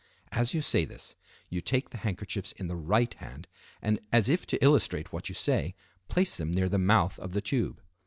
[0.31, 1.15] As you say this
[1.47, 3.47] you take the handkerchiefs in the right hand,
[3.83, 5.75] and as if to illustrate what you say,
[6.07, 7.79] place them near the mouth of the tube.